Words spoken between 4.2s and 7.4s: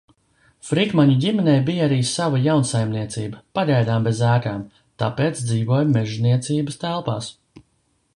ēkām, tāpēc dzīvoja mežniecības telpās.